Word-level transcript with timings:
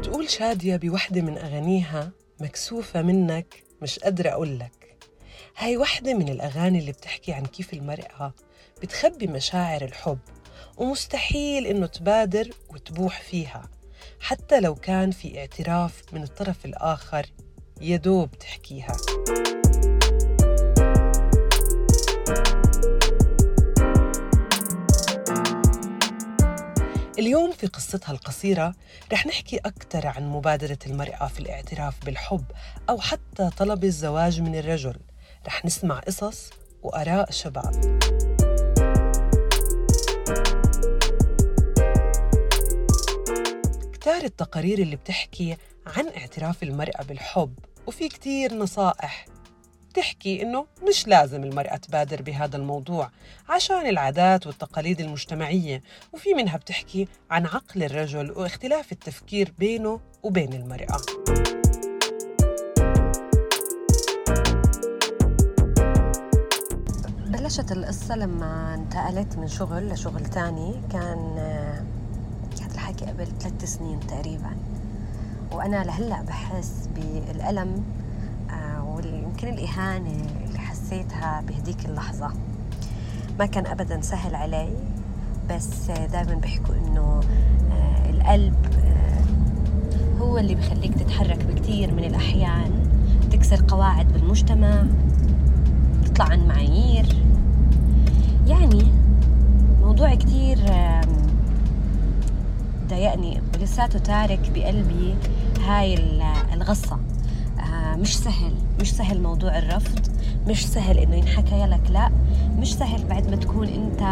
بتقول 0.00 0.30
شادية 0.30 0.76
بوحدة 0.76 1.20
من 1.22 1.38
أغانيها 1.38 2.10
مكسوفة 2.40 3.02
منك 3.02 3.62
مش 3.82 3.98
قادرة 3.98 4.30
أقول 4.30 4.58
لك. 4.58 4.96
هاي 5.56 5.76
وحدة 5.76 6.14
من 6.14 6.28
الأغاني 6.28 6.78
اللي 6.78 6.92
بتحكي 6.92 7.32
عن 7.32 7.46
كيف 7.46 7.72
المرأة 7.72 8.34
بتخبي 8.82 9.26
مشاعر 9.26 9.82
الحب 9.84 10.18
ومستحيل 10.76 11.66
إنه 11.66 11.86
تبادر 11.86 12.50
وتبوح 12.70 13.20
فيها. 13.20 13.70
حتى 14.20 14.60
لو 14.60 14.74
كان 14.74 15.10
في 15.10 15.38
اعتراف 15.38 16.02
من 16.12 16.22
الطرف 16.22 16.64
الآخر 16.64 17.26
يدوب 17.80 18.30
تحكيها 18.38 18.96
اليوم 27.20 27.52
في 27.52 27.66
قصتها 27.66 28.12
القصيرة 28.12 28.74
رح 29.12 29.26
نحكي 29.26 29.56
أكثر 29.56 30.06
عن 30.06 30.28
مبادرة 30.28 30.78
المرأة 30.86 31.26
في 31.26 31.40
الاعتراف 31.40 32.04
بالحب 32.04 32.44
أو 32.88 33.00
حتى 33.00 33.50
طلب 33.58 33.84
الزواج 33.84 34.40
من 34.40 34.54
الرجل. 34.58 34.96
رح 35.46 35.64
نسمع 35.64 35.98
قصص 35.98 36.50
وآراء 36.82 37.30
شباب 37.30 38.00
كتار 43.92 44.22
التقارير 44.24 44.78
اللي 44.78 44.96
بتحكي 44.96 45.56
عن 45.86 46.08
اعتراف 46.16 46.62
المرأة 46.62 47.02
بالحب 47.02 47.54
وفي 47.86 48.08
كتير 48.08 48.54
نصائح. 48.54 49.26
بتحكي 49.90 50.42
إنه 50.42 50.66
مش 50.88 51.08
لازم 51.08 51.44
المرأة 51.44 51.76
تبادر 51.76 52.22
بهذا 52.22 52.56
الموضوع 52.56 53.10
عشان 53.48 53.86
العادات 53.86 54.46
والتقاليد 54.46 55.00
المجتمعية 55.00 55.82
وفي 56.12 56.34
منها 56.34 56.56
بتحكي 56.56 57.08
عن 57.30 57.46
عقل 57.46 57.82
الرجل 57.82 58.30
واختلاف 58.30 58.92
التفكير 58.92 59.52
بينه 59.58 60.00
وبين 60.22 60.52
المرأة. 60.52 61.00
بلشت 67.26 67.72
القصة 67.72 68.16
لما 68.16 68.74
انتقلت 68.74 69.36
من 69.36 69.48
شغل 69.48 69.88
لشغل 69.88 70.26
تاني. 70.26 70.74
كان 70.92 71.36
كان 72.58 72.70
الحكي 72.70 73.04
قبل 73.04 73.26
ثلاث 73.26 73.64
سنين 73.64 74.00
تقريبا. 74.00 74.56
وأنا 75.52 75.84
لهلأ 75.84 76.22
بحس 76.22 76.88
بالألم 76.94 77.84
ويمكن 79.42 79.58
الإهانة 79.58 80.26
اللي 80.46 80.58
حسيتها 80.58 81.42
بهديك 81.48 81.86
اللحظة 81.86 82.30
ما 83.38 83.46
كان 83.46 83.66
أبدا 83.66 84.00
سهل 84.00 84.34
علي 84.34 84.68
بس 85.50 85.90
دائما 85.90 86.34
بيحكوا 86.34 86.74
إنه 86.74 87.20
القلب 88.10 88.54
هو 90.20 90.38
اللي 90.38 90.54
بخليك 90.54 90.94
تتحرك 90.94 91.44
بكثير 91.44 91.94
من 91.94 92.04
الأحيان 92.04 92.86
تكسر 93.30 93.64
قواعد 93.68 94.12
بالمجتمع 94.12 94.84
تطلع 96.04 96.24
عن 96.24 96.48
معايير. 96.48 97.06
يعني 98.46 98.86
موضوع 99.82 100.14
كثير 100.14 100.58
ضايقني 102.88 103.40
ولساته 103.54 103.98
تارك 103.98 104.50
بقلبي 104.54 105.14
هاي 105.66 105.94
الغصة. 106.52 106.98
مش 108.00 108.18
سهل 108.18 108.52
مش 108.80 108.92
سهل 108.92 109.22
موضوع 109.22 109.58
الرفض 109.58 109.98
مش 110.48 110.66
سهل 110.66 110.98
إنه 110.98 111.16
ينحكى 111.16 111.66
لك 111.66 111.90
لا. 111.90 112.10
مش 112.58 112.74
سهل 112.74 113.04
بعد 113.04 113.30
ما 113.30 113.36
تكون 113.36 113.68
أنت 113.68 114.02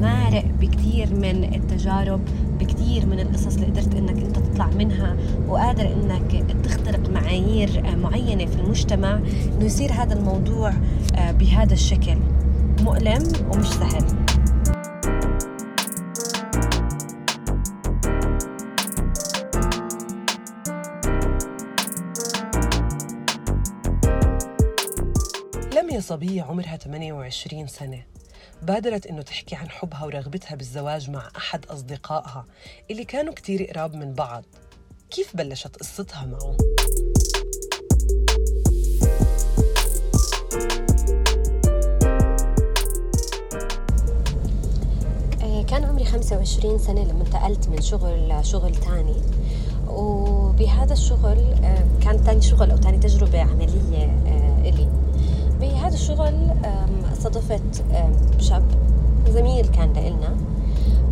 مارق 0.00 0.44
بكثير 0.60 1.14
من 1.14 1.54
التجارب 1.54 2.20
بكثير 2.60 3.06
من 3.06 3.20
القصص 3.20 3.54
اللي 3.54 3.66
قدرت 3.66 3.94
إنك 3.94 4.22
أنت 4.22 4.38
تطلع 4.38 4.66
منها 4.66 5.16
وقادر 5.48 5.92
إنك 5.92 6.44
تخترق 6.64 7.10
معايير 7.10 7.96
معينة 7.96 8.46
في 8.46 8.60
المجتمع 8.60 9.14
إنه 9.54 9.64
يصير 9.64 9.92
هذا 9.92 10.14
الموضوع 10.14 10.72
بهذا 11.18 11.72
الشكل. 11.72 12.16
مؤلم 12.80 13.22
ومش 13.52 13.66
سهل. 13.68 14.25
لميا 25.96 26.08
صبية 26.08 26.42
عمرها 26.42 26.76
28 26.76 27.66
سنة. 27.66 28.02
بادرت 28.62 29.06
إنه 29.06 29.22
تحكي 29.22 29.56
عن 29.56 29.70
حبها 29.70 30.04
ورغبتها 30.04 30.54
بالزواج 30.54 31.10
مع 31.10 31.28
أحد 31.36 31.66
أصدقائها 31.66 32.46
اللي 32.90 33.04
كانوا 33.04 33.34
كتير 33.34 33.64
قراب 33.64 33.94
من 33.94 34.12
بعض. 34.12 34.44
كيف 35.10 35.36
بلشت 35.36 35.76
قصتها 35.76 36.26
معه؟ 36.26 36.56
كان 45.64 45.84
عمري 45.84 46.04
25 46.04 46.78
سنة 46.78 47.04
لما 47.04 47.22
انتقلت 47.22 47.68
من 47.68 47.80
شغل 47.80 48.28
لشغل 48.28 48.74
تاني. 48.74 49.16
وبهذا 49.88 50.92
الشغل 50.92 51.54
كان 52.02 52.24
تاني 52.24 52.42
شغل 52.42 52.70
أو 52.70 52.76
تاني 52.76 52.98
تجربة 52.98 53.40
عملية 53.42 54.04
إلي. 54.64 55.05
بهذا 55.60 55.94
الشغل 55.94 56.34
صدفت 57.18 57.84
شاب 58.38 58.62
زميل 59.28 59.66
كان 59.66 59.92
لإلنا. 59.92 60.36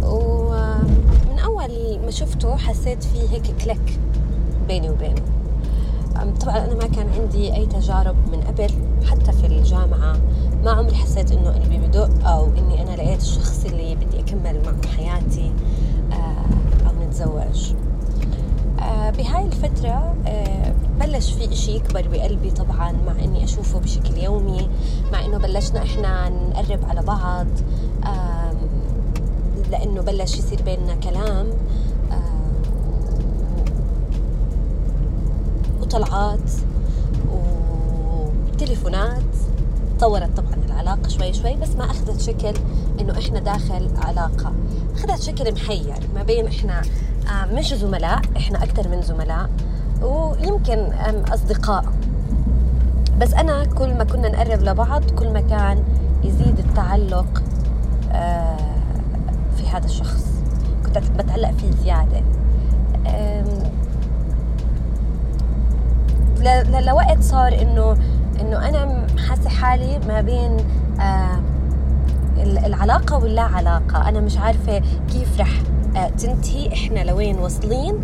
ومن 0.02 1.38
أول 1.44 1.98
ما 2.04 2.10
شفته 2.10 2.56
حسيت 2.56 3.04
فيه 3.04 3.30
هيك 3.30 3.56
كليك 3.64 4.00
بيني 4.68 4.90
وبينه. 4.90 5.22
طبعا 6.40 6.56
أنا 6.56 6.74
ما 6.74 6.86
كان 6.86 7.06
عندي 7.20 7.54
أي 7.54 7.66
تجارب 7.66 8.16
من 8.32 8.40
قبل 8.40 8.70
حتى 9.10 9.32
في 9.32 9.46
الجامعة 9.46 10.16
ما 10.64 10.70
عمري 10.70 10.94
حسيت 10.94 11.32
إنه 11.32 11.50
قلبي 11.50 11.78
بدق 11.78 12.28
أو 12.28 12.44
إني 12.58 12.82
أنا 12.82 12.96
لقيت 12.96 13.20
الشخص 13.20 13.64
اللي 13.64 13.94
بدي 13.94 14.20
أكمل 14.20 14.60
معه 14.64 14.88
حياتي 14.96 15.52
أو 16.86 17.06
نتزوج. 17.06 17.74
بهاي 19.18 19.46
الفترة 19.46 20.14
بلش 21.00 21.32
في 21.32 21.52
إشي 21.52 21.76
يكبر 21.76 22.08
بقلبي 22.08 22.50
طبعا 22.50 22.92
مع 23.06 23.12
أشوفه 23.44 23.78
بشكل 23.78 24.18
يومي 24.18 24.70
مع 25.12 25.24
إنه 25.24 25.38
بلشنا 25.38 25.82
إحنا 25.82 26.28
نقرب 26.28 26.84
على 26.84 27.02
بعض 27.02 27.46
لأنه 29.70 30.02
بلش 30.02 30.38
يصير 30.38 30.62
بيننا 30.62 30.94
كلام 30.94 31.50
وطلعات 35.80 36.50
وتليفونات. 38.52 39.22
تطورت 39.98 40.36
طبعا 40.36 40.54
العلاقة 40.66 41.08
شوي 41.08 41.32
شوي 41.32 41.56
بس 41.56 41.68
ما 41.68 41.84
أخذت 41.84 42.20
شكل 42.20 42.54
إنه 43.00 43.18
إحنا 43.18 43.40
داخل 43.40 43.90
علاقة. 43.96 44.52
أخذت 44.94 45.22
شكل 45.22 45.52
محير 45.52 45.94
ما 46.14 46.22
بين 46.22 46.46
إحنا 46.46 46.82
مش 47.52 47.74
زملاء 47.74 48.22
إحنا 48.36 48.64
أكثر 48.64 48.88
من 48.88 49.02
زملاء 49.02 49.50
ويمكن 50.02 50.78
أصدقاء. 51.32 51.84
بس 53.20 53.34
أنا 53.34 53.64
كل 53.64 53.94
ما 53.94 54.04
كنا 54.04 54.28
نقرب 54.28 54.62
لبعض 54.62 55.10
كل 55.10 55.32
ما 55.32 55.40
كان 55.40 55.82
يزيد 56.24 56.58
التعلق 56.58 57.42
في 59.56 59.68
هذا 59.72 59.84
الشخص. 59.84 60.26
كنت 60.86 60.98
بتعلق 60.98 61.50
فيه 61.50 61.70
زيادة. 61.70 62.22
لوقت 66.80 67.22
صار 67.22 67.62
إنه 67.62 67.96
إنه 68.40 68.68
أنا 68.68 69.06
حاسة 69.28 69.50
حالي 69.50 69.98
ما 70.08 70.20
بين 70.20 70.56
العلاقة 72.38 73.18
واللا 73.18 73.42
علاقة 73.42 74.08
أنا 74.08 74.20
مش 74.20 74.38
عارفة 74.38 74.82
كيف 75.12 75.40
رح 75.40 75.62
تنتهي 76.18 76.72
إحنا 76.72 77.04
لوين 77.04 77.38
واصلين 77.38 77.94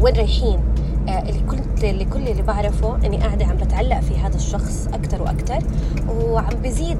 وين 0.00 0.16
رايحين. 0.16 0.60
لكل 1.08 1.98
لكل 1.98 2.28
اللي 2.28 2.42
بعرفه 2.42 2.96
إني 3.06 3.16
قاعدة 3.16 3.46
عم 3.46 3.56
بتعلق 3.56 4.00
في 4.00 4.18
هذا 4.18 4.36
الشخص 4.36 4.88
أكثر 4.94 5.22
وأكثر 5.22 5.58
وعم 6.08 6.54
بزيد 6.64 6.98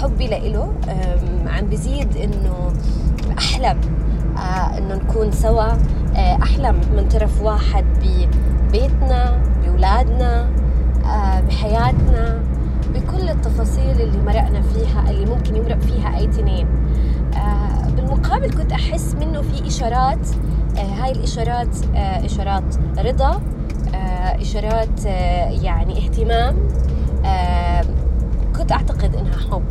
حبي 0.00 0.26
لإله. 0.26 0.72
عم 1.46 1.66
بزيد 1.66 2.16
إنه 2.16 2.72
أحلم 3.38 3.80
إنه 4.78 4.94
نكون 4.94 5.32
سوا. 5.32 5.72
أحلم 6.16 6.80
من 6.96 7.08
طرف 7.08 7.42
واحد 7.42 7.84
ببيتنا 8.02 9.42
بأولادنا 9.62 10.50
بحياتنا 11.48 12.40
بكل 12.94 13.28
التفاصيل 13.28 14.00
اللي 14.00 14.18
مرقنا 14.22 14.62
فيها 14.62 15.10
اللي 15.10 15.26
ممكن 15.26 15.56
يمرق 15.56 15.78
فيها 15.80 16.18
أي 16.18 16.26
تنين 16.26 16.66
بالمقابل 17.96 18.50
كنت 18.50 18.72
أحس 18.72 19.14
منه 19.14 19.42
في 19.42 19.66
إشارات 19.66 20.26
آه 20.28 20.57
هاي 20.78 21.12
الإشارات 21.12 21.76
آه 21.94 22.24
إشارات 22.26 22.76
رضا 22.98 23.40
آه 23.94 24.40
إشارات 24.42 25.04
يعني 25.64 25.98
اهتمام 25.98 26.56
كنت 28.56 28.72
أعتقد 28.72 29.16
إنها 29.16 29.38
حب. 29.50 29.62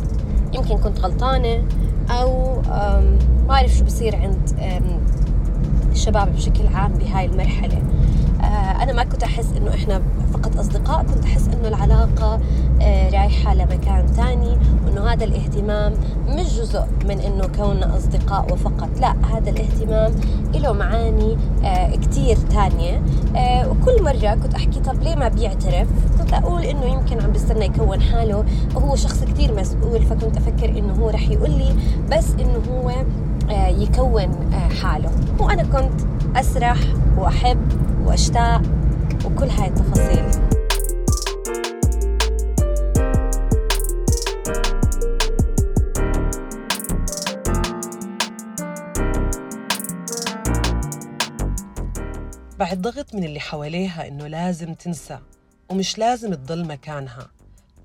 يمكن 0.54 0.76
كنت 0.78 1.00
غلطانة 1.00 1.62
أو 2.10 2.62
ما 3.48 3.54
أعرف 3.54 3.70
شو 3.70 3.84
بصير 3.84 4.16
عند 4.16 4.38
الشباب 5.92 6.32
بشكل 6.34 6.66
عام 6.74 6.92
بهاي 6.92 7.24
المرحلة. 7.24 7.76
آه، 7.76 7.97
كنت 9.12 9.22
أحس 9.22 9.46
إنه 9.56 9.74
إحنا 9.74 10.02
فقط 10.32 10.56
أصدقاء 10.58 11.02
كنت 11.02 11.24
أحس 11.24 11.48
إنه 11.48 11.68
العلاقة 11.68 12.40
آه، 12.82 13.10
رايحة 13.10 13.54
لمكان 13.54 14.06
تاني 14.16 14.56
وإنه 14.86 15.12
هذا 15.12 15.24
الاهتمام 15.24 15.92
مش 16.28 16.58
جزء 16.58 16.82
من 17.08 17.20
إنه 17.20 17.46
كوننا 17.46 17.96
أصدقاء 17.96 18.52
وفقط 18.52 18.88
لا 19.00 19.14
هذا 19.32 19.50
الاهتمام 19.50 20.12
له 20.54 20.72
معاني 20.72 21.36
آه، 21.64 21.96
كتير 21.96 22.36
تانية 22.36 23.02
وكل 23.70 24.02
مرة 24.02 24.34
كنت 24.34 24.54
أحكي 24.54 24.80
طب 24.80 25.02
ليه 25.02 25.14
ما 25.16 25.28
بيعترف؟ 25.28 25.88
كنت 26.18 26.32
أقول 26.32 26.62
إنه 26.62 26.84
يمكن 26.84 27.20
عم 27.20 27.30
بيستنى 27.30 27.64
يكون 27.64 28.00
حاله 28.00 28.44
وهو 28.74 28.96
شخص 28.96 29.24
كتير 29.24 29.54
مسؤول 29.54 30.02
فكنت 30.02 30.36
أفكر 30.36 30.78
إنه 30.78 30.92
هو 30.92 31.10
رح 31.10 31.28
يقول 31.30 31.50
لي 31.50 31.76
بس 32.12 32.26
إنه 32.40 32.62
هو 32.72 32.92
يكون 33.68 34.30
حاله 34.82 35.10
وأنا 35.40 35.62
كنت 35.62 36.00
أسرح 36.36 36.78
وأحب 37.18 37.58
وأشتاق 38.06 38.62
وكل 39.24 39.48
هاي 39.48 39.68
التفاصيل. 39.68 40.48
بعد 52.58 52.82
ضغط 52.82 53.14
من 53.14 53.24
اللي 53.24 53.40
حواليها 53.40 54.08
إنه 54.08 54.26
لازم 54.26 54.74
تنسى 54.74 55.18
ومش 55.70 55.98
لازم 55.98 56.34
تضل 56.34 56.64
مكانها 56.64 57.30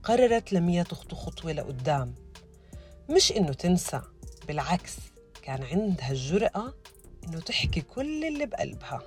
قررت 0.04 0.54
لميا 0.54 0.84
تخطو 0.84 1.16
خطوة 1.16 1.52
لقدام. 1.52 2.14
مش 3.10 3.32
إنه 3.32 3.54
تنسى 3.54 4.02
بالعكس 4.48 4.96
كان 5.42 5.64
عندها 5.64 6.12
الجرأة 6.12 6.74
إنه 7.28 7.40
تحكي 7.40 7.82
كل 7.82 8.26
اللي 8.26 8.46
بقلبها. 8.46 9.02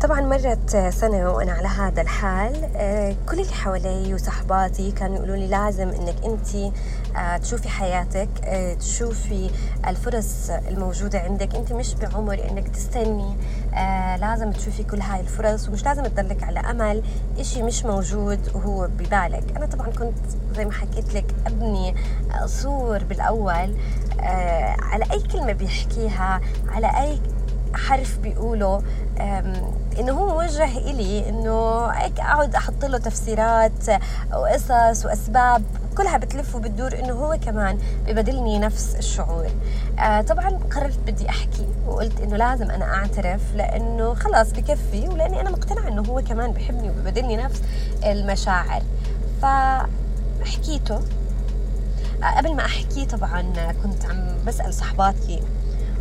طبعا 0.00 0.20
مرت 0.20 0.76
سنة 0.94 1.30
وأنا 1.30 1.52
على 1.52 1.68
هذا 1.68 2.02
الحال. 2.02 2.70
آه، 2.76 3.16
كل 3.28 3.40
اللي 3.40 3.52
حوالي 3.52 4.14
وصحباتي 4.14 4.92
كانوا 4.92 5.16
يقولوا 5.16 5.36
لي 5.36 5.46
لازم 5.46 5.88
إنك 5.88 6.14
أنت 6.24 6.72
آه، 7.16 7.36
تشوفي 7.36 7.68
حياتك 7.68 8.28
آه، 8.44 8.74
تشوفي 8.74 9.50
الفرص 9.86 10.50
الموجودة 10.50 11.18
عندك. 11.18 11.54
أنت 11.54 11.72
مش 11.72 11.94
بعمر 11.94 12.40
إنك 12.50 12.68
تستني 12.68 13.36
لازم 14.20 14.52
تشوفي 14.52 14.82
كل 14.82 15.00
هاي 15.00 15.20
الفرص 15.20 15.68
ومش 15.68 15.84
لازم 15.84 16.02
تضلك 16.02 16.42
على 16.42 16.60
أمل. 16.60 17.02
إشي 17.38 17.62
مش 17.62 17.84
موجود 17.84 18.40
وهو 18.54 18.86
ببالك. 18.86 19.56
أنا 19.56 19.66
طبعا 19.66 19.86
كنت 19.90 20.18
زي 20.56 20.64
ما 20.64 20.72
حكيت 20.72 21.14
لك 21.14 21.34
أبني 21.46 21.94
صور 22.46 23.04
بالأول 23.04 23.76
على 24.78 25.04
أي 25.12 25.20
كلمة 25.32 25.52
بيحكيها 25.52 26.40
على 26.68 26.86
أي 26.86 27.20
حرف 27.74 28.18
بيقوله 28.18 28.82
إنه 30.00 30.12
هو 30.12 30.28
موجه 30.28 30.78
إلي 30.78 31.28
إنه 31.28 31.86
هيك 31.86 32.20
أقعد 32.20 32.54
أحط 32.54 32.84
له 32.84 32.98
تفسيرات 32.98 33.88
وقصص 34.32 35.06
وأسباب 35.06 35.62
كلها 35.96 36.16
بتلف 36.16 36.54
وبتدور 36.54 36.98
إنه 36.98 37.12
هو 37.12 37.38
كمان 37.44 37.78
ببدلني 38.06 38.58
نفس 38.58 38.94
الشعور. 38.94 39.46
آه 39.98 40.20
طبعا 40.20 40.48
قررت 40.48 40.98
بدي 41.06 41.28
أحكي 41.28 41.68
وقلت 41.86 42.20
إنه 42.20 42.36
لازم 42.36 42.70
أنا 42.70 42.94
أعترف 42.94 43.40
لإنه 43.54 44.14
خلاص 44.14 44.52
بكفي 44.52 45.08
ولإني 45.08 45.40
أنا 45.40 45.50
مقتنعة 45.50 45.88
إنه 45.88 46.02
هو 46.02 46.22
كمان 46.28 46.52
بحبني 46.52 46.90
وببدلني 46.90 47.36
نفس 47.36 47.62
المشاعر. 48.04 48.82
فحكيته. 49.42 51.00
آه 52.22 52.36
قبل 52.36 52.54
ما 52.54 52.64
أحكي 52.64 53.06
طبعا 53.06 53.42
كنت 53.82 54.04
عم 54.04 54.26
بسأل 54.46 54.74
صحباتي 54.74 55.42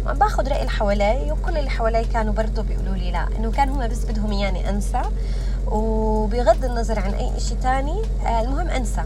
باخذ 0.05 0.47
رأي 0.47 0.59
اللي 0.59 0.69
حوالي 0.69 1.31
وكل 1.31 1.57
اللي 1.57 1.69
حوالي 1.69 2.05
كانوا 2.05 2.33
برضه 2.33 2.61
بيقولوا 2.63 2.95
لي 2.95 3.11
لا 3.11 3.27
إنه 3.37 3.51
كان 3.51 3.69
هم 3.69 3.87
بس 3.87 4.05
بدهم 4.05 4.31
إياني 4.31 4.69
أنسى. 4.69 5.01
وبغض 5.67 6.65
النظر 6.65 6.99
عن 6.99 7.13
أي 7.13 7.39
شيء 7.39 7.57
تاني 7.61 8.01
آه، 8.25 8.41
المهم 8.41 8.67
أنسى. 8.67 9.03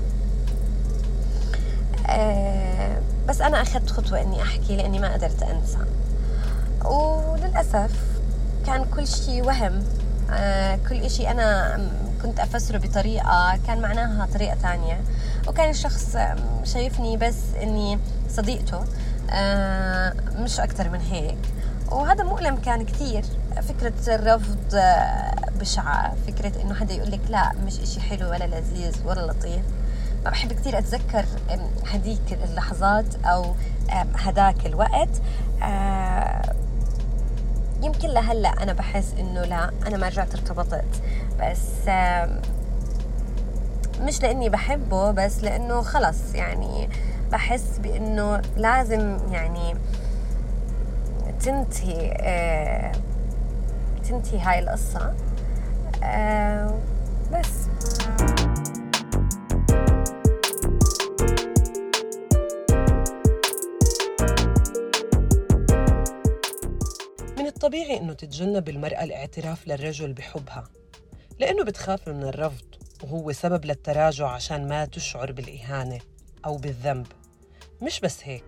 آه، 2.09 2.97
بس 3.27 3.41
أنا 3.41 3.61
أخذت 3.61 3.89
خطوة 3.89 4.21
إني 4.21 4.41
أحكي 4.41 4.75
لأني 4.75 4.99
ما 4.99 5.13
قدرت 5.13 5.43
أنسى. 5.43 5.77
وللأسف 6.85 7.91
كان 8.65 8.85
كل 8.85 9.07
شيء 9.07 9.45
وهم. 9.45 9.83
آه، 10.31 10.79
كل 10.89 11.09
شيء 11.09 11.31
أنا 11.31 11.79
كنت 12.21 12.39
أفسره 12.39 12.77
بطريقة 12.77 13.59
كان 13.67 13.81
معناها 13.81 14.27
طريقة 14.33 14.57
تانية. 14.61 15.01
وكان 15.47 15.69
الشخص 15.69 16.17
شايفني 16.63 17.17
بس 17.17 17.37
إني 17.61 17.99
صديقته. 18.29 18.83
مش 20.39 20.59
أكتر 20.59 20.89
من 20.89 21.01
هيك. 21.01 21.37
وهذا 21.91 22.23
مؤلم 22.23 22.55
كان 22.55 22.85
كثير 22.85 23.23
فكرة 23.61 24.15
الرفض 24.15 24.75
آه، 24.75 25.35
بشعة. 25.59 26.13
فكرة 26.27 26.61
إنه 26.61 26.73
حدا 26.73 26.93
يقول 26.93 27.11
لك 27.11 27.21
لا 27.29 27.51
مش 27.65 27.79
إشي 27.79 28.01
حلو 28.01 28.29
ولا 28.29 28.43
لذيذ 28.47 28.95
ولا 29.05 29.31
لطيف. 29.31 29.61
ما 30.25 30.29
بحب 30.29 30.53
كثير 30.53 30.77
أتذكر 30.77 31.25
هديك 31.87 32.39
اللحظات 32.49 33.15
أو 33.25 33.55
هداك 34.15 34.65
الوقت. 34.65 35.21
آه، 35.63 36.53
يمكن 37.83 38.07
لهلأ 38.09 38.49
أنا 38.63 38.73
بحس 38.73 39.13
إنه 39.19 39.41
لا 39.41 39.71
أنا 39.87 39.97
ما 39.97 40.07
رجعت 40.07 40.33
ارتبطت. 40.33 40.85
بس 41.39 41.89
مش 44.01 44.21
لإني 44.21 44.49
بحبه 44.49 45.11
بس 45.11 45.43
لإنه 45.43 45.81
خلص 45.81 46.35
يعني. 46.35 46.89
بحس 47.33 47.77
بإنه 47.77 48.41
لازم 48.57 49.17
يعني 49.31 49.75
تنتهي 51.39 52.11
آه 52.21 52.91
تنتهي 54.09 54.39
هاي 54.39 54.59
القصة 54.59 55.13
آه 56.03 56.79
بس. 57.33 57.67
من 67.37 67.47
الطبيعي 67.47 67.97
إنه 67.97 68.13
تتجنب 68.13 68.69
المرأة 68.69 69.03
الاعتراف 69.03 69.67
للرجل 69.67 70.13
بحبها 70.13 70.63
لأنه 71.39 71.63
بتخاف 71.63 72.09
من 72.09 72.23
الرفض 72.23 72.65
وهو 73.03 73.31
سبب 73.31 73.65
للتراجع 73.65 74.27
عشان 74.27 74.67
ما 74.67 74.85
تشعر 74.85 75.31
بالإهانة 75.31 75.99
أو 76.45 76.57
بالذنب. 76.57 77.07
مش 77.83 77.99
بس 77.99 78.19
هيك 78.23 78.43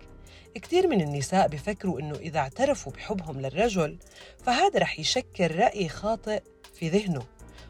كتير 0.54 0.88
من 0.88 1.00
النساء 1.00 1.48
بفكروا 1.48 2.00
إنه 2.00 2.14
إذا 2.14 2.38
اعترفوا 2.38 2.92
بحبهم 2.92 3.40
للرجل 3.40 3.98
فهذا 4.44 4.78
رح 4.78 5.00
يشكل 5.00 5.56
رأي 5.56 5.88
خاطئ 5.88 6.42
في 6.74 6.88
ذهنه 6.88 7.22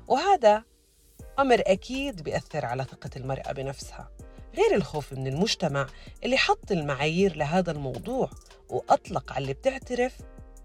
وهذا 0.08 0.64
أمر 1.38 1.62
أكيد 1.66 2.23
بيأثر 2.23 2.66
على 2.66 2.85
ثقة 2.85 3.11
المرأة 3.16 3.52
بنفسها. 3.52 4.11
غير 4.54 4.75
الخوف 4.75 5.12
من 5.12 5.26
المجتمع 5.26 5.87
اللي 6.25 6.37
حط 6.37 6.73
المعايير 6.73 7.37
لهذا 7.37 7.70
الموضوع 7.70 8.30
وأطلق 8.68 9.32
على 9.32 9.42
اللي 9.42 9.54
بتعترف 9.54 10.16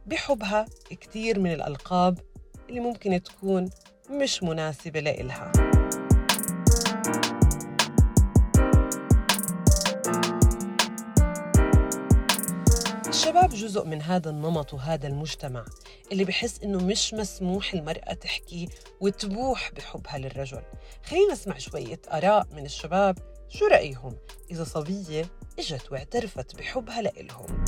بحبها 0.06 0.66
كتير 0.90 1.40
من 1.40 1.54
الألقاب 1.54 2.20
اللي 2.70 2.80
ممكن 2.80 3.24
تكون 3.24 3.70
مش 4.10 4.44
مناسبة 4.44 5.00
لإلها. 5.00 5.71
الشباب 13.32 13.50
جزء 13.50 13.86
من 13.86 14.02
هذا 14.02 14.30
النمط 14.30 14.74
وهذا 14.74 15.08
المجتمع 15.08 15.66
اللي 16.12 16.24
بحس 16.26 16.60
إنه 16.64 16.86
مش 16.86 17.14
مسموح 17.14 17.74
المرأة 17.74 18.14
تحكي 18.14 18.70
وتبوح 19.02 19.72
بحبها 19.72 20.18
للرجل. 20.18 20.62
خلينا 21.06 21.34
نسمع 21.34 21.58
شوية 21.58 22.00
آراء 22.12 22.48
من 22.52 22.66
الشباب 22.66 23.18
شو 23.50 23.66
رأيهم 23.68 24.16
إذا 24.52 24.64
صبية 24.64 25.26
إجت 25.60 25.92
واعترفت 25.92 26.56
بحبها 26.56 27.02
لإلهم؟ 27.02 27.66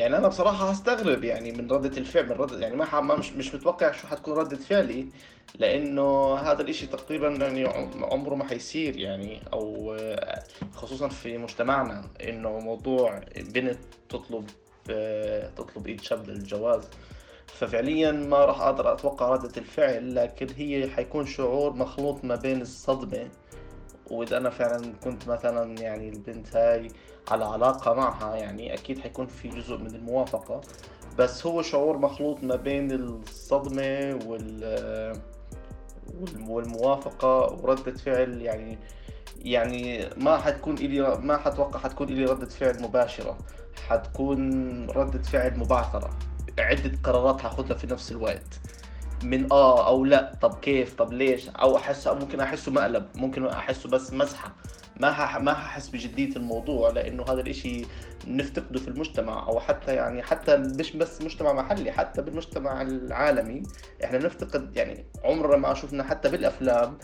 يعني 0.00 0.16
أنا 0.16 0.28
بصراحة 0.28 0.70
هستغرب 0.70 1.24
يعني 1.24 1.52
من 1.52 1.70
ردة 1.70 1.98
الفعل 1.98 2.24
من 2.24 2.32
ردة 2.32 2.58
يعني 2.58 2.76
ما 2.76 3.00
مش 3.00 3.32
مش 3.32 3.54
متوقع 3.54 3.92
شو 3.92 4.06
حتكون 4.06 4.34
ردة 4.34 4.56
فعلي 4.56 5.06
لأنه 5.58 6.34
هذا 6.34 6.62
الإشي 6.62 6.86
تقريبا 6.86 7.28
يعني 7.28 7.64
عمره 8.02 8.34
ما 8.34 8.44
حيصير 8.44 8.96
يعني 8.96 9.40
أو 9.52 9.96
خصوصا 10.74 11.08
في 11.08 11.38
مجتمعنا 11.38 12.04
إنه 12.28 12.58
موضوع 12.58 13.20
بنت 13.36 13.78
تطلب 14.08 14.50
تطلب 15.56 15.86
إيد 15.86 16.00
شاب 16.00 16.28
للجواز 16.28 16.88
ففعليا 17.46 18.12
ما 18.12 18.44
راح 18.44 18.60
أقدر 18.60 18.92
أتوقع 18.92 19.28
ردة 19.28 19.52
الفعل 19.56 20.14
لكن 20.14 20.46
هي 20.56 20.88
حيكون 20.88 21.26
شعور 21.26 21.72
مخلوط 21.72 22.24
ما 22.24 22.34
بين 22.34 22.60
الصدمة 22.60 23.28
وإذا 24.10 24.36
أنا 24.36 24.50
فعلا 24.50 24.92
كنت 25.04 25.28
مثلا 25.28 25.78
يعني 25.80 26.08
البنت 26.08 26.56
هاي 26.56 26.88
على 27.30 27.44
علاقة 27.44 27.94
معها 27.94 28.36
يعني 28.36 28.74
أكيد 28.74 28.98
حيكون 28.98 29.26
في 29.26 29.48
جزء 29.48 29.76
من 29.76 29.94
الموافقة. 29.94 30.60
بس 31.18 31.46
هو 31.46 31.62
شعور 31.62 31.98
مخلوط 31.98 32.42
ما 32.42 32.56
بين 32.56 32.92
الصدمة 32.92 34.18
وال 34.26 35.20
والموافقة 36.48 37.58
وردة 37.62 37.92
فعل 37.92 38.42
يعني 38.42 38.78
يعني 39.38 40.08
ما 40.16 40.36
حتكون 40.36 40.74
إلي 40.78 41.18
ما 41.22 41.36
حتوقع 41.36 41.80
حتكون 41.80 42.08
إلي 42.08 42.24
ردة 42.24 42.46
فعل 42.46 42.82
مباشرة. 42.82 43.38
حتكون 43.88 44.90
ردة 44.90 45.22
فعل 45.22 45.58
مبعثرة. 45.58 46.10
عدة 46.58 46.92
قرارات 47.04 47.40
حاخذها 47.40 47.74
في 47.74 47.86
نفس 47.86 48.12
الوقت. 48.12 48.60
من 49.24 49.52
آه 49.52 49.86
أو 49.86 50.04
لا 50.04 50.32
طب 50.42 50.54
كيف؟ 50.54 50.94
طب 50.94 51.12
ليش؟ 51.12 51.48
أو 51.48 51.76
أحس 51.76 52.08
ممكن 52.08 52.40
أحسه 52.40 52.72
مقلب 52.72 53.06
ممكن 53.14 53.46
أحسه 53.46 53.88
بس 53.88 54.12
مزحه 54.12 54.52
ما. 55.00 55.38
ما 55.38 55.54
ححس 55.54 55.88
بجدية 55.88 56.36
الموضوع 56.36 56.90
لأنه 56.90 57.24
هذا 57.28 57.40
الإشي 57.40 57.86
نفتقده 58.26 58.80
في 58.80 58.88
المجتمع 58.88 59.46
أو 59.48 59.60
حتى 59.60 59.94
يعني 59.94 60.22
حتى 60.22 60.56
مش 60.56 60.96
بس 60.96 61.22
مجتمع 61.22 61.52
محلي 61.52 61.92
حتى 61.92 62.22
بالمجتمع 62.22 62.82
العالمي. 62.82 63.62
إحنا 64.04 64.18
نفتقد 64.18 64.76
يعني 64.76 65.04
عمرنا 65.24 65.56
ما 65.56 65.74
شفنا 65.74 66.04
حتى 66.04 66.28
بالأفلام 66.28 66.98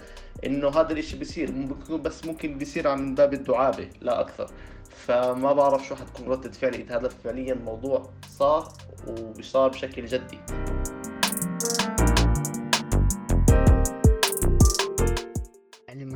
إنه 0.44 0.68
هذا 0.68 0.92
الإشي 0.92 1.16
بيصير 1.16 1.50
بس 1.90 2.25
ممكن 2.25 2.58
بيصير 2.58 2.88
عن 2.88 3.14
باب 3.14 3.35
الدعابة 3.35 3.88
لا 4.00 4.20
أكثر. 4.20 4.50
فما 4.90 5.52
بعرف 5.52 5.87
شو 5.87 5.94
حتكون 5.94 6.28
ردة 6.28 6.50
فعلي 6.50 6.76
إذا 6.76 6.96
هذا 6.99 7.08
فعليا 7.08 7.54
موضوع 7.54 8.11
صار 8.28 8.68
وبصار 9.06 9.68
بشكل 9.68 10.06
جدي. 10.06 10.38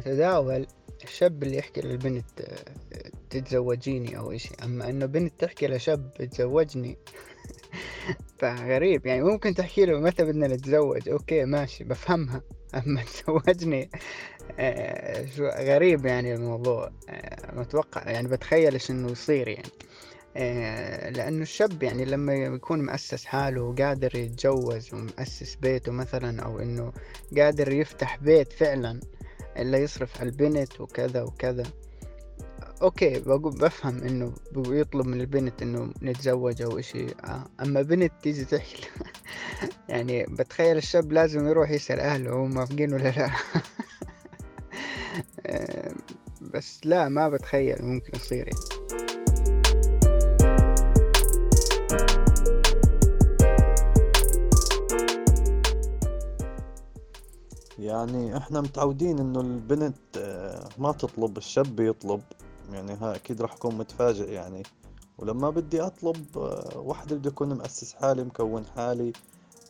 متداول 0.01 0.67
الشاب 1.05 1.43
اللي 1.43 1.57
يحكي 1.57 1.81
للبنت 1.81 2.41
آه، 2.41 3.11
تتزوجيني 3.31 4.19
أو 4.19 4.33
إشي. 4.33 4.51
أما 4.65 4.91
إنه 4.91 5.07
بنت 5.07 5.33
تحكي 5.41 5.67
لشاب 5.67 6.15
تزوجني 6.31 6.99
فغريب. 8.39 9.07
يعني 9.07 9.23
ممكن 9.23 9.55
تحكي 9.55 9.85
له 9.85 10.01
متى 10.01 10.25
بدنا 10.25 10.47
نتزوج. 10.49 11.09
أوكي 11.09 11.45
ماشي 11.45 11.85
بفهمها. 11.85 12.43
أما 12.75 13.03
تزوجني 13.13 13.91
آه، 14.59 15.27
شو 15.37 15.47
غريب 15.47 16.07
يعني 16.07 16.35
الموضوع. 16.35 16.91
آه، 17.09 17.55
متوقع 17.55 18.11
يعني 18.11 18.29
بتخيل 18.29 18.73
إيش 18.73 18.91
إنه 18.91 19.11
يصير 19.11 19.49
يعني. 19.49 19.71
لأنه 21.17 21.43
الشاب 21.43 21.83
يعني 21.83 22.05
لما 22.05 22.35
يكون 22.35 22.87
مؤسس 22.87 23.25
حاله 23.25 23.63
وقادر 23.63 24.17
يتجوز 24.17 24.95
ومؤسس 24.95 25.55
بيته 25.55 25.93
مثلا 25.93 26.43
أو 26.43 26.61
إنه 26.61 26.93
قادر 27.37 27.73
يفتح 27.73 28.17
بيت 28.17 28.53
فعلا 28.53 29.01
اللي 29.57 29.79
يصرف 29.79 30.21
على 30.21 30.31
البنت 30.31 30.81
وكذا 30.81 31.23
وكذا 31.23 31.63
أوكي 32.83 33.21
بقول 33.21 33.53
بفهم 33.53 34.03
إنه 34.03 34.33
بيطلب 34.53 35.07
من 35.07 35.21
البنت 35.21 35.63
إنه 35.63 35.93
نتزوج 36.03 36.63
أو 36.63 36.79
إشي 36.79 37.07
آه. 37.25 37.45
أما 37.61 37.83
بنت 37.83 38.13
تيجي 38.23 38.45
تحكي 38.45 38.89
يعني 39.89 40.27
بتخيل 40.29 40.77
الشاب 40.77 41.13
لازم 41.13 41.49
يروح 41.49 41.71
يسأل 41.71 42.01
أهله 42.01 42.33
هم 42.33 42.51
موافقين 42.51 42.95
ولا 42.95 43.09
لا 43.09 43.31
آه، 45.47 45.93
بس 46.41 46.81
لا 46.85 47.09
ما 47.09 47.29
بتخيل 47.29 47.85
ممكن 47.85 48.13
يصير 48.15 48.49
يعني. 48.49 48.80
يعني 58.01 58.37
إحنا 58.37 58.61
متعودين 58.61 59.19
إنه 59.19 59.41
البنت 59.41 59.97
آه، 60.19 60.69
ما 60.79 60.93
تطلب 60.93 61.37
الشاب 61.37 61.81
يطلب. 61.81 62.21
يعني 62.73 62.93
ها 62.93 63.15
أكيد 63.15 63.43
راح 63.43 63.53
أكون 63.53 63.75
متفاجئ 63.75 64.33
يعني. 64.33 64.63
ولما 65.19 65.51
بدي 65.51 65.81
أطلب 65.81 66.27
آه، 66.37 66.79
وحدة 66.79 67.17
بدي 67.17 67.29
أكون 67.29 67.55
مؤسس 67.55 67.93
حالي 67.95 68.25
مكون 68.25 68.67
حالي 68.77 69.13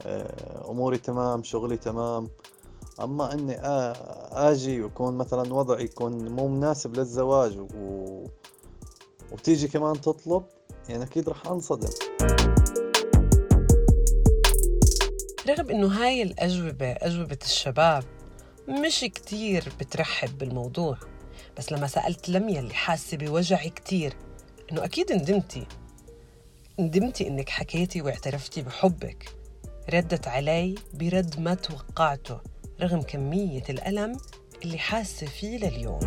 آه، 0.02 0.70
أموري 0.70 0.98
تمام 0.98 1.42
شغلي 1.42 1.76
تمام. 1.76 2.28
أما 3.00 3.32
إني 3.32 3.56
آجي 4.32 4.82
ويكون 4.82 5.16
مثلا 5.16 5.54
وضعي 5.54 5.84
يكون 5.84 6.28
مو 6.28 6.48
مناسب 6.48 6.96
للزواج 6.96 7.58
و... 7.58 8.24
وتيجي 9.32 9.68
كمان 9.68 10.00
تطلب 10.00 10.42
يعني 10.88 11.04
أكيد 11.04 11.28
راح 11.28 11.46
أنصدم. 11.46 11.88
رغم 15.48 15.70
إنه 15.70 15.86
هاي 15.86 16.22
الأجوبة 16.22 16.92
أجوبة 16.92 17.38
الشباب 17.42 18.04
مش 18.70 19.00
كتير 19.00 19.72
بترحب 19.80 20.38
بالموضوع 20.38 20.98
بس 21.58 21.72
لما 21.72 21.86
سألت 21.86 22.28
لميا 22.28 22.60
اللي 22.60 22.74
حاسة 22.74 23.16
بوجع 23.16 23.56
كتير 23.56 24.12
إنه 24.72 24.84
أكيد 24.84 25.12
ندمتي. 25.12 25.66
ندمتي 26.78 27.28
إنك 27.28 27.48
حكيتي 27.48 28.02
واعترفتي 28.02 28.62
بحبك. 28.62 29.36
ردت 29.94 30.28
علي 30.28 30.74
برد 30.94 31.40
ما 31.40 31.54
توقعته 31.54 32.40
رغم 32.80 33.02
كمية 33.02 33.62
الألم 33.70 34.16
اللي 34.64 34.78
حاسة 34.78 35.26
فيه 35.26 35.58
لليوم. 35.58 36.00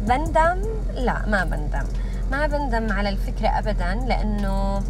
بندم؟ 0.00 0.62
لا 0.94 1.26
ما 1.26 1.44
بندم. 1.44 2.11
ما 2.32 2.46
بندم 2.46 2.92
على 2.92 3.08
الفكرة 3.08 3.48
أبدا 3.48 3.94
لأنه 3.94 4.82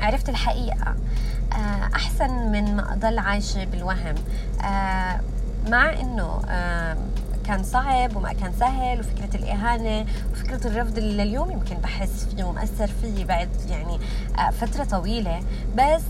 عرفت 0.00 0.28
الحقيقة. 0.28 0.96
آه، 1.52 1.96
أحسن 1.96 2.30
من 2.52 2.76
ما 2.76 2.92
أضل 2.92 3.18
عايشة 3.18 3.64
بالوهم. 3.64 4.14
آه، 4.64 5.20
مع 5.68 6.00
إنه 6.00 6.42
آه، 6.48 6.96
كان 7.46 7.62
صعب 7.62 8.16
وما 8.16 8.32
كان 8.32 8.52
سهل 8.52 9.00
وفكرة 9.00 9.36
الإهانة 9.36 10.06
وفكرة 10.32 10.66
الرفض 10.66 10.98
اللي 10.98 11.24
لليوم 11.24 11.50
يمكن 11.50 11.76
بحس 11.76 12.24
فيه 12.24 12.44
ومأثر 12.44 12.86
فيه 12.86 13.24
بعد 13.24 13.48
يعني 13.68 13.98
فترة 14.52 14.84
طويلة. 14.84 15.40
بس 15.76 16.02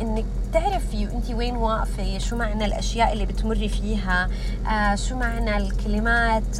إنك 0.00 0.24
تعرفي 0.52 1.04
انت 1.04 1.30
وين 1.30 1.56
واقفة 1.56 2.18
شو 2.18 2.36
معنى 2.36 2.64
الأشياء 2.64 3.12
اللي 3.12 3.26
بتمري 3.26 3.68
فيها 3.68 4.28
شو 4.94 5.16
معنى 5.16 5.56
الكلمات 5.56 6.58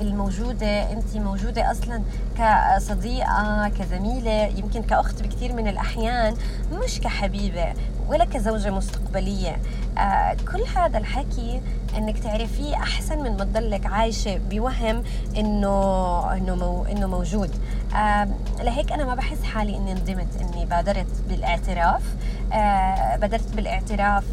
الموجودة 0.00 0.92
أنت 0.92 1.16
موجودة 1.16 1.70
أصلا 1.70 2.02
كصديقة 2.38 3.68
كزميلة 3.68 4.42
يمكن 4.42 4.82
كأخت 4.82 5.22
بكثير 5.22 5.52
من 5.52 5.68
الأحيان 5.68 6.34
مش 6.72 7.00
كحبيبة 7.00 7.72
ولا 8.08 8.24
كزوجة 8.24 8.70
مستقبلية. 8.70 9.56
آه 9.98 10.36
كل 10.52 10.62
هذا 10.76 10.98
الحكي 10.98 11.60
إنك 11.98 12.18
تعرفيه 12.18 12.76
أحسن 12.76 13.18
من 13.22 13.36
ما 13.36 13.44
تضلك 13.44 13.86
عايشة 13.86 14.36
بوهم 14.50 15.02
إنه 15.36 16.32
إنه 16.32 16.54
مو 16.54 16.84
إنه 16.84 17.06
موجود. 17.06 17.50
آه 17.96 18.28
لهيك 18.60 18.92
أنا 18.92 19.04
ما 19.04 19.14
بحس 19.14 19.42
حالي 19.42 19.76
إني 19.76 19.94
ندمت 19.94 20.28
إني 20.40 20.66
بادرت 20.66 21.22
بالإعتراف. 21.28 22.02
آه 22.52 23.16
بادرت 23.16 23.54
بالإعتراف 23.54 24.24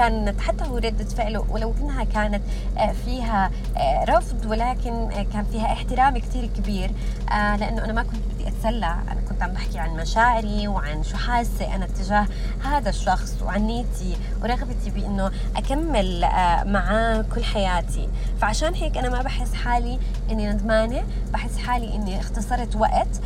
كانت 0.00 0.40
حتى 0.40 0.64
هو 0.64 0.76
ردة 0.76 1.04
فعله 1.04 1.46
ولو 1.50 1.74
إنها 1.80 2.04
كانت 2.04 2.42
آه، 2.78 2.92
فيها 2.92 3.50
آه، 3.76 4.04
رفض 4.04 4.46
ولكن 4.46 4.92
آه، 4.92 5.22
كان 5.32 5.44
فيها 5.52 5.72
احترام 5.72 6.18
كثير 6.18 6.46
كبير. 6.46 6.90
لأنه 7.30 7.84
أنا 7.84 7.92
ما 7.92 8.02
كنت 8.02 8.20
بدي 8.34 8.48
أتسلى. 8.48 8.86
أنا 8.86 9.20
كنت 9.28 9.42
عم 9.42 9.52
بحكي 9.52 9.78
عن 9.78 9.90
مشاعري 9.90 10.68
وعن 10.68 11.02
شو 11.02 11.16
حاسة 11.16 11.74
أنا 11.74 11.86
تجاه 11.86 12.26
هذا 12.64 12.88
الشخص 12.88 13.42
وعن 13.42 13.62
نيتي 13.62 14.16
ورغبتي 14.42 14.90
بإنه 14.90 15.30
أكمل 15.56 16.20
معاه 16.66 17.24
كل 17.34 17.44
حياتي. 17.44 18.08
فعشان 18.40 18.74
هيك 18.74 18.98
أنا 18.98 19.08
ما 19.08 19.22
بحس 19.22 19.54
حالي 19.54 19.98
إني 20.30 20.52
ندمانة. 20.52 21.04
بحس 21.32 21.58
حالي 21.58 21.94
إني 21.94 22.20
اختصرت 22.20 22.76
وقت 22.76 23.20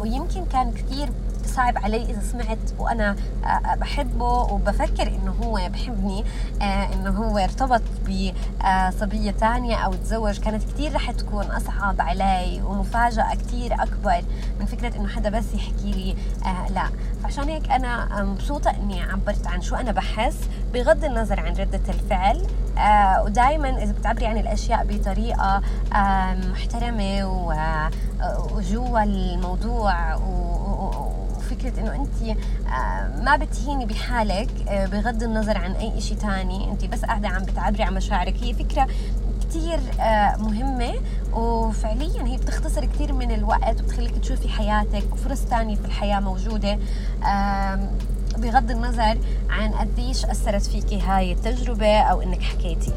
ويمكن 0.00 0.44
كان 0.44 0.72
كثير 0.72 1.08
صعب 1.58 1.78
علي 1.78 2.02
إذا 2.02 2.20
سمعت 2.20 2.58
وأنا 2.78 3.16
آه، 3.44 3.46
آه، 3.46 3.74
بحبه 3.74 4.52
وبفكر 4.52 5.06
إنه 5.06 5.34
هو 5.42 5.60
بحبني 5.72 6.24
آه، 6.62 6.94
إنه 6.94 7.10
هو 7.10 7.38
ارتبط 7.38 7.82
بصبية 8.02 9.30
ثانية 9.30 9.76
أو 9.76 9.92
تزوج. 9.92 10.38
كانت 10.38 10.62
كثير 10.64 10.94
رح 10.94 11.10
تكون 11.10 11.44
أصعب 11.44 12.00
علي 12.00 12.62
ومفاجأة 12.62 13.34
كثير 13.34 13.74
أكبر 13.74 14.22
من 14.60 14.66
فكرة 14.66 14.96
إنه 14.96 15.08
حدا 15.08 15.30
بس 15.30 15.54
يحكي 15.54 15.90
لي 15.90 16.16
لا. 16.74 16.84
فعشان 17.22 17.48
هيك 17.48 17.70
أنا 17.70 18.22
مبسوطة 18.22 18.70
إني 18.70 19.02
عبرت 19.02 19.46
عن 19.46 19.60
شو 19.60 19.76
أنا 19.76 19.92
بحس 19.92 20.38
بغض 20.74 21.04
النظر 21.04 21.40
عن 21.40 21.52
ردة 21.52 21.82
الفعل. 21.88 22.46
ودائما 23.24 23.82
إذا 23.82 23.92
بتعبري 23.92 24.26
عن 24.26 24.38
الأشياء 24.38 24.86
بطريقة 24.86 25.62
محترمة 26.50 27.26
وجوا 28.54 29.02
الموضوع 29.02 30.14
فكره 31.58 31.80
إنه 31.80 31.94
أنت 31.94 32.38
آه، 32.68 33.22
ما 33.22 33.36
بتهيني 33.36 33.86
بحالك 33.86 34.48
آه، 34.68 34.86
بغض 34.86 35.22
النظر 35.22 35.58
عن 35.58 35.72
أي 35.72 36.00
شيء 36.00 36.16
ثاني 36.16 36.70
أنت 36.70 36.84
بس 36.84 37.04
قاعدة 37.04 37.28
عم 37.28 37.42
بتعبري 37.42 37.82
عن 37.82 37.94
مشاعرك. 37.94 38.34
هي 38.42 38.54
فكرة 38.54 38.86
كثير 39.48 39.80
آه، 40.00 40.36
مهمة 40.36 40.94
وفعليا 41.32 42.26
هي 42.26 42.36
بتختصر 42.36 42.84
كثير 42.84 43.12
من 43.12 43.30
الوقت 43.30 43.80
وبتخليك 43.80 44.18
تشوفي 44.18 44.48
حياتك 44.48 45.12
وفرص 45.12 45.38
ثانية 45.38 45.76
في 45.76 45.84
الحياة 45.84 46.20
موجودة. 46.20 46.78
بغض 48.38 48.70
النظر 48.70 49.18
عن 49.50 49.72
قديش 49.72 50.24
أثرت 50.24 50.62
فيكي 50.66 51.00
هاي 51.00 51.32
التجربة 51.32 52.00
أو 52.00 52.22
إنك 52.22 52.42
حكيتي. 52.42 52.92